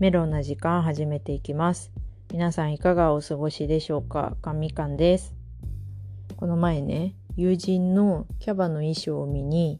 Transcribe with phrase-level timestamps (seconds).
[0.00, 1.92] メロンな時間始めていきます。
[2.32, 4.34] 皆さんいかがお過ごしでしょうか？
[4.40, 5.34] かみかんです。
[6.38, 9.78] この前ね、友人のキャバの衣装を見に、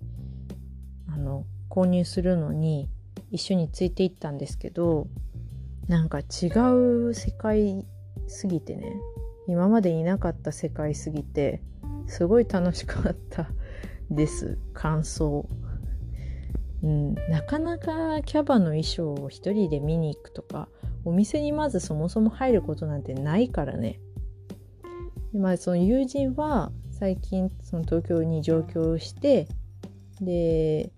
[1.08, 2.90] あの、購入するのに
[3.30, 5.06] 一緒についていったんですけど、
[5.88, 6.48] なんか違
[7.08, 7.86] う世界
[8.26, 8.92] すぎてね、
[9.48, 11.62] 今までいなかった世界すぎて、
[12.06, 13.48] すごい楽しかった
[14.10, 14.58] です。
[14.74, 15.48] 感想。
[16.82, 20.68] うん、なかなかキャバの衣装を一人で見に行くとか
[21.04, 24.00] お店にまずそもそも入ることなんてないからね。
[25.32, 29.46] でまあその友人は最近その東京に上京して
[30.20, 30.90] で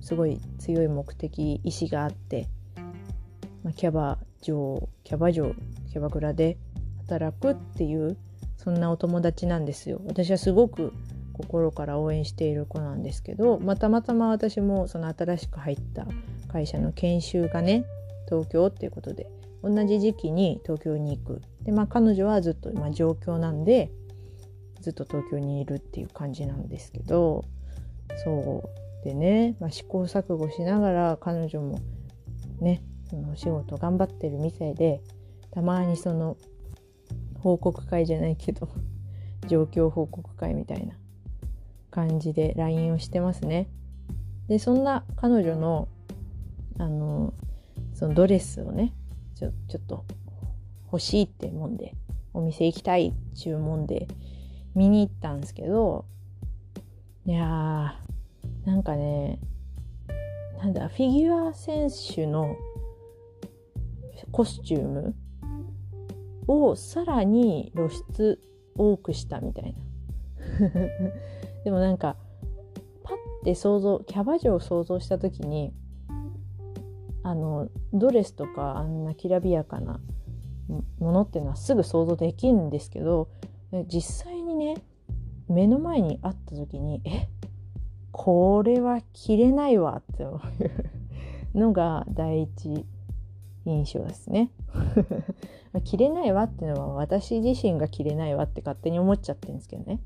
[0.00, 2.48] すごい強い目的意志があって、
[3.64, 5.54] まあ、キャバ嬢キャバ嬢
[5.90, 6.58] キャバクラで
[7.08, 8.16] 働くっていう
[8.56, 10.00] そんなお友達なんですよ。
[10.06, 10.92] 私はすごく
[11.36, 16.06] 心から応援している子なんですけど、まあ、たまたま私もその新しく入った
[16.48, 17.84] 会社の研修がね
[18.26, 19.28] 東京っていうことで
[19.62, 21.42] 同じ時期に東京に行く。
[21.62, 23.90] でまあ彼女はずっと今上京なんで
[24.80, 27.44] ずっと東京にいるっていう感じなんですけど
[28.24, 28.70] そ
[29.02, 31.80] うでね、まあ、試行錯誤しながら彼女も
[32.60, 35.00] ねそのお仕事頑張ってるみたいで
[35.50, 36.36] たまにその
[37.40, 38.68] 報告会じゃないけど
[39.46, 40.94] 状況報告会みたいな
[41.96, 43.70] 感じで LINE をしてますね。
[44.48, 45.88] でそんな彼女の
[46.78, 47.32] あの
[47.94, 48.92] そのドレスをね
[49.34, 50.04] ちょちょっと
[50.92, 51.94] 欲しいってもんで
[52.34, 54.08] お店行きたい注文で
[54.74, 56.04] 見に行ったんですけど
[57.24, 59.40] いやーなんかね
[60.58, 62.56] なんだフィギュア選手の
[64.32, 65.14] コスチューム
[66.46, 68.38] をさらに露出
[68.76, 69.78] 多くしたみたいな
[71.66, 72.14] でもなんか
[73.02, 75.72] パッて想像キャバ嬢を想像した時に
[77.24, 79.98] あのドレスとかあんなきらびやかな
[81.00, 83.28] ものっていうのはすぐ想像できるんですけど
[83.88, 84.76] 実際にね
[85.48, 87.26] 目の前にあった時にえ？
[88.12, 90.40] これは着れないわって思
[91.54, 92.86] うのが第一
[93.64, 94.52] 印象ですね。
[95.82, 99.98] 着れないわっていうのは私自身が着れないわって勝手に思っちゃってるんですけどね。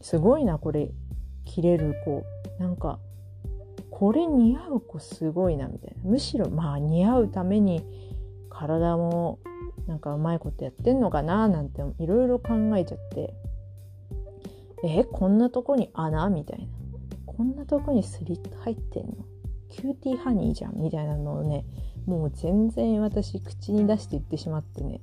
[0.00, 0.90] すごいなこれ。
[1.44, 2.24] 着れる子。
[2.58, 2.98] なんか
[3.90, 6.10] これ似合う子すごいなみたいな。
[6.10, 7.82] むしろまあ似合うために
[8.50, 9.38] 体も
[9.86, 13.34] なんかうまいことやってんのかななんていろいろ考えちゃって。
[14.84, 16.28] えこんなとこに穴？
[16.30, 16.66] みたいな。
[17.26, 19.12] こんなとこにスリット入ってんの？
[19.70, 20.80] キューティーハニーじゃん？
[20.80, 21.64] みたいなのをね
[22.06, 25.00] もう全然私口に出して言ってしまってね。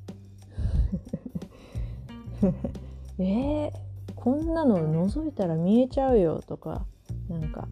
[3.20, 3.72] えー、
[4.26, 6.84] こんなの覗いたら見えちゃうよとか
[7.30, 7.68] なんか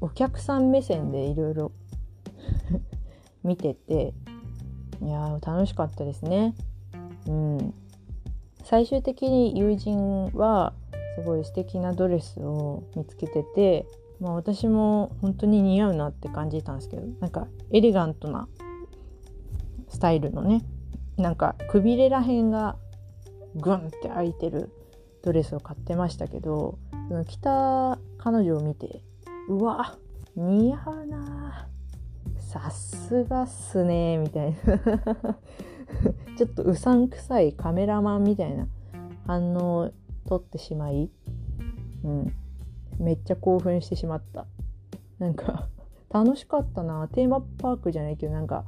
[0.00, 1.72] お客さん目線でいろいろ
[3.44, 4.14] 見てて
[5.02, 6.54] いや楽しかったですね。
[7.26, 7.74] うん、
[8.64, 10.72] 最終的に友人は
[11.16, 13.84] すごい素敵なドレスを見つけてて、
[14.18, 18.48] まあ、私も本当に似合うなって感じたんですけどなんかエレガントな
[19.90, 20.64] スタイルのね
[21.18, 22.76] なんかくびれらへんが
[23.56, 24.70] グンって開いてる
[25.26, 26.78] ドレスを買ってましたけど
[27.08, 29.02] その着た彼女を見て
[29.48, 29.98] うわ
[30.36, 31.68] 似合うな
[32.38, 34.56] さすがっすねみたいな。
[36.38, 38.68] ちょっとうさんくさいカメラマンみたいな
[39.26, 39.90] 反応を
[40.26, 41.10] 撮ってしまい、
[42.04, 42.32] うん、
[42.98, 44.46] めっちゃ興奮してしまった。
[45.18, 45.68] なんか
[46.10, 47.08] 楽しかったな。
[47.08, 48.64] テーマパークじゃないけどなんか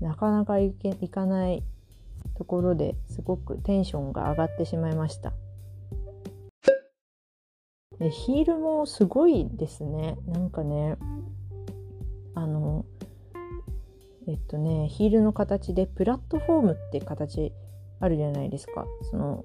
[0.00, 1.62] なかなか行け行かない
[2.34, 5.32] ところですごくテンションが上がってしまいました。
[8.02, 10.18] でヒールもすごいですね。
[10.26, 10.96] なんかね
[12.34, 12.84] あの
[14.26, 17.52] えっとねヒールの形でプラットフォームって形
[18.00, 18.86] あるじゃないですか。
[19.08, 19.44] その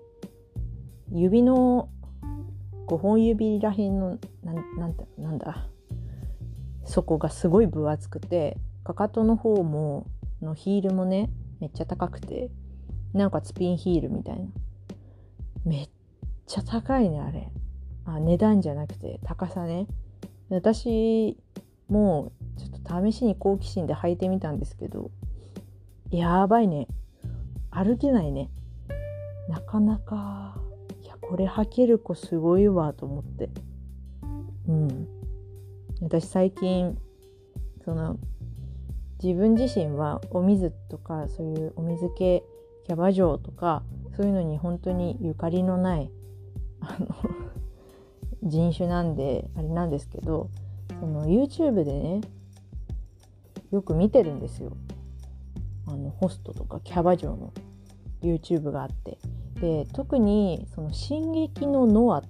[1.12, 1.90] 指の
[2.88, 5.68] 5本指らへんのなんなんだなんだ。
[6.84, 10.08] そこがすごい分厚くてかかとの方も
[10.42, 12.50] のヒールもねめっちゃ高くて
[13.14, 14.48] なおかつピンヒールみたいな。
[15.64, 15.90] めっ
[16.48, 17.52] ちゃ高いねあれ。
[18.08, 19.88] あ値段じゃなくて高さね。
[20.50, 21.38] 私
[21.90, 25.12] もちょっと試しに好奇心で履いてみたんですけど
[26.10, 26.88] やばいね。
[27.70, 28.50] 歩けないね。
[29.50, 30.58] なかなか
[31.04, 33.50] いやこれ履ける子すごいわと思って。
[34.68, 35.08] うん。
[36.02, 36.98] 私最近
[37.84, 38.18] その
[39.22, 42.44] 自分自身はお水とかそういうお水系
[42.86, 43.84] キャバ嬢とか
[44.16, 46.12] そういうのに本当にゆかりのない
[46.80, 47.08] あの
[48.50, 50.50] 人種なんであれなんですけど
[51.00, 52.22] その YouTube でね
[53.72, 54.72] よく見てるんですよ。
[55.88, 57.54] あのホストとかキャバ嬢の
[58.22, 59.18] YouTube があって。
[59.60, 62.24] で特にその「進撃のノア」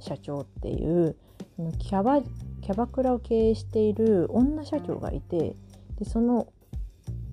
[0.00, 1.16] 社長っていう
[1.56, 5.54] そのキャバキャバクラを経営している女社長がいて
[5.96, 6.48] でその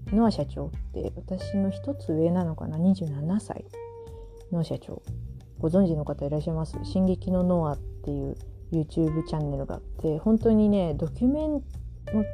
[0.07, 3.65] ノア社長って私の一つ上なのかな？27歳
[4.51, 5.01] の社長。
[5.57, 8.37] ご存知の方いらっしゃいます「進撃のノア」っていう
[8.71, 11.61] YouTube チャンネルがあって本当にねドキュメン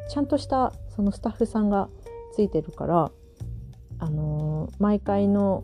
[0.10, 1.90] ちゃんとしたそのスタッフさんが
[2.34, 3.12] ついてるから
[4.00, 5.64] あのー、毎回の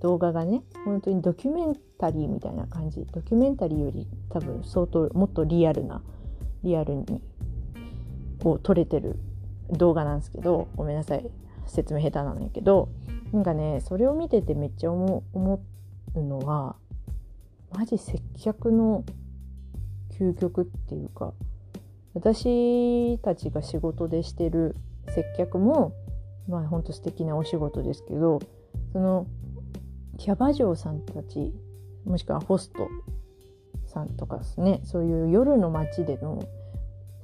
[0.00, 3.06] 動画がね本当にドキュメンタリーみたいな感じ。
[3.12, 6.02] ドキュメンタリーより多分相当もっとリアルな
[6.64, 7.22] リアルに
[8.42, 9.18] こう撮れてる
[9.70, 11.24] 動画なんですけどごめんなさい
[11.66, 12.88] 説明下手なんだけど
[13.32, 15.22] なんかねそれを見ててめっちゃ思
[16.14, 16.76] うのは
[17.74, 19.04] マジ接客の
[20.18, 21.32] 究極っていうか
[22.14, 24.76] 私たちが仕事でしてる
[25.08, 25.94] 接客も
[26.48, 28.40] まあほんと素敵なお仕事ですけど
[28.92, 29.26] その
[30.18, 31.52] キャバ嬢さんたち
[32.04, 32.88] もしくはホスト
[33.86, 36.42] さんとかですねそういう夜の街での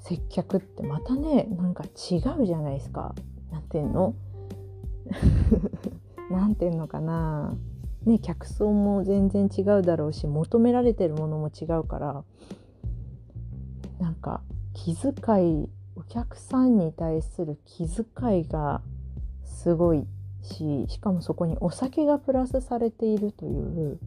[0.00, 3.14] 接客ってまたねなんか違うじゃないですか。
[3.50, 4.14] なんていうの？
[6.30, 7.54] なんていうのかな？
[8.04, 12.24] ね客層も全然違うだろうし求められてるものも違うから
[14.00, 14.42] なんか
[14.74, 18.80] 気遣いお客さんに対する気遣いが
[19.44, 20.06] すごい
[20.42, 23.98] ししかもそこにお酒がプラスされているという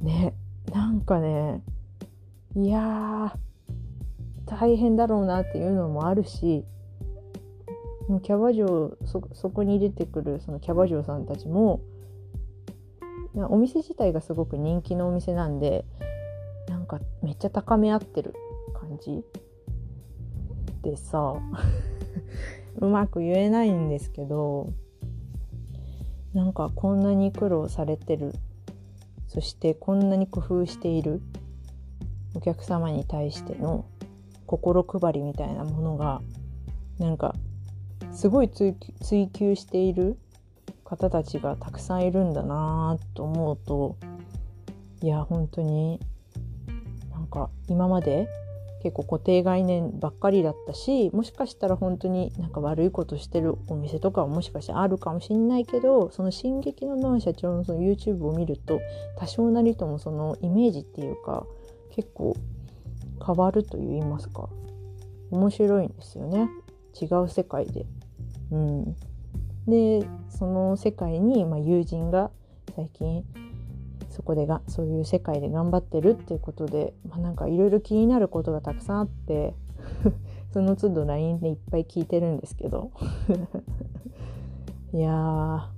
[0.00, 0.34] ね
[0.72, 1.62] なんかね
[2.56, 3.36] いや
[4.46, 6.64] 大変だろうなっていうのもあるし
[8.22, 11.80] キャバ嬢そそこに出てくるそのキャバ嬢さんたちも
[13.34, 15.84] お店自体がすごく人気のお店なんで
[16.68, 18.34] なんかめっちゃ高め合ってる
[18.74, 19.24] 感じ
[20.82, 21.34] でさ
[22.76, 24.70] うまく言えないんですけど
[26.34, 28.32] なんかこんなに苦労されてる
[29.28, 31.22] そしてこんなに工夫している
[32.34, 33.86] お客様に対しての
[34.46, 36.20] 心配りみたいなものが
[36.98, 37.34] なんか
[38.12, 38.74] すごい追
[39.30, 40.18] 求している
[40.92, 43.96] 方たちがたくさんいるんだなと思うと
[45.00, 45.98] いや本当に
[47.10, 48.28] なんか今まで
[48.82, 58.78] 結構固定概念ばっかりだったしもしかしたら本当になんか悪いことしてるお店とかはもしかしたらあるかもしんないけどその「進撃のノア社長」のその YouTube を見ると
[59.16, 61.46] 多少なりともそのイメージっていうか
[61.90, 62.36] 結構
[63.24, 64.50] 変わると言いますか
[65.30, 66.50] 面白いんですよね
[67.00, 67.86] 違う世界で。
[68.50, 68.96] うん、
[69.66, 72.30] でその世界に、まあ、友人が
[72.74, 73.24] 最近
[74.10, 79.54] そこでがそういう世界で頑張ってるっていうことで、まあ、なんかいろいろ気になることがたくさんあって
[80.52, 82.90] その都度 LINE でいっぱい聞いてるんですけど。
[84.92, 85.70] いや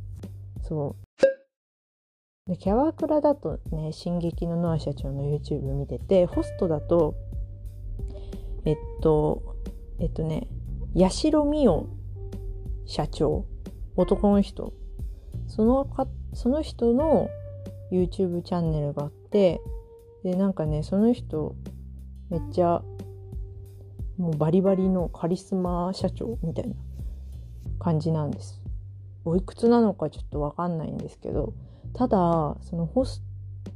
[0.62, 2.50] そう。
[2.50, 7.14] でキャバクラだとね「進撃のノア社長」の YouTube 見ててホストだと
[8.66, 9.56] えっと
[9.98, 10.46] えっとね
[10.94, 11.86] 八代美代
[12.84, 13.46] 社長
[13.96, 14.72] 男の人
[15.48, 17.28] そのかその人の
[17.92, 19.60] YouTube チャンネルがあって
[20.24, 21.54] でなんかねその人
[22.30, 22.82] めっちゃ
[24.16, 26.74] もうバリバリのカリスマ社長みたいな
[27.78, 28.60] 感じなんです。
[29.24, 31.54] おいくつなのかちょっとわかんないんですけど
[31.94, 33.22] ただそのホス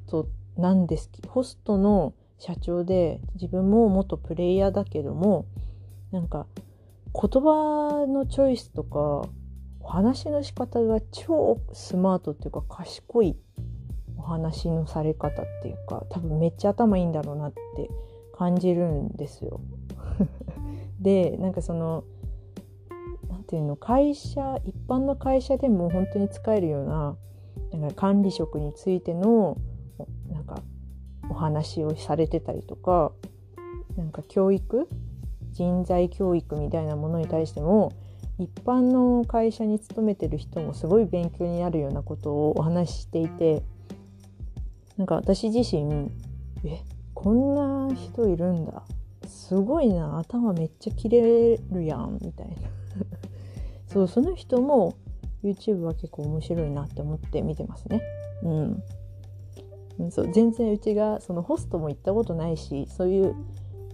[0.06, 0.28] ト
[0.58, 5.46] なんですホストの社長で自分も元プレイヤーだけども
[6.12, 6.46] なんか
[7.14, 9.26] 言葉のチョイスとか
[9.88, 13.38] お話の仕方が超スマートっていうか賢い
[14.18, 17.88] お話のされ方っていうか多分めっちゃ頭いいんだろうなって
[18.36, 19.62] 感じるんですよ。
[21.00, 22.04] でなんかその
[23.30, 27.16] 何て言うの会社一般の会社でも本当に使えるような
[27.72, 29.56] なんか管理職についての
[30.30, 30.60] なんか
[31.30, 33.12] お話をされてたりとか
[33.96, 34.86] なんか教育
[35.50, 37.92] 人材教育みたいなものに対しても
[38.38, 43.62] 一般の会社に勤めてる人もすごい勉強になるようなことをお話ししていて
[44.96, 46.10] なんか私自身
[46.64, 46.80] え
[47.14, 48.84] こんな人いるんだ。
[49.26, 50.18] すごいな。
[50.18, 52.54] 頭めっちゃ切れるやんみたいな。
[53.88, 54.94] そうその人も
[55.42, 58.02] YouTube は結構面白いなって思って見てますね。
[58.44, 58.48] う
[60.00, 60.10] ん。
[60.10, 63.34] そう全然うちがそのホストも行ったことないしそういう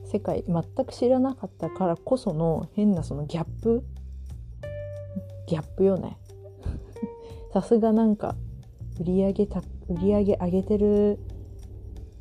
[0.04, 3.82] 世界全く知らなかったからこその変なそのギャップ
[5.54, 6.18] ギャップよね。
[7.54, 8.34] さすがなんか
[9.00, 11.20] 売り上げた売り上げ上げてる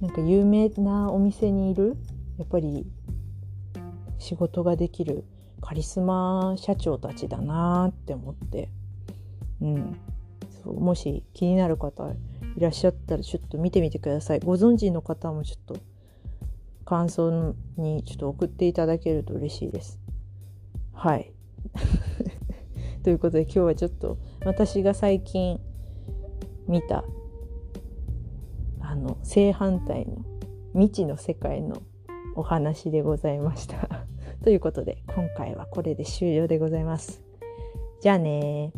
[0.02, 1.98] なんか有名なお店にいる
[2.38, 2.86] やっぱり
[4.20, 5.24] 仕事ができる
[5.62, 8.70] カリスマ社長たちだなって思って。
[9.62, 9.98] うん。
[10.64, 12.10] そうもし気になる方
[12.56, 14.42] いらっしゃったらちょっと見てみてください。
[14.42, 15.78] ご存知の方もちょっと
[16.86, 20.00] 感想にちょっと送っていただけると嬉しいです。
[20.94, 21.34] はい。
[23.04, 25.60] ということで今日はちょっと私が最近
[26.68, 27.04] 見た
[28.80, 30.24] あの正反対の
[30.74, 31.82] 未知の世界の
[32.36, 34.06] お話でございました
[34.44, 37.22] ということで今回はこれで終了でございます。
[38.02, 38.72] じゃあね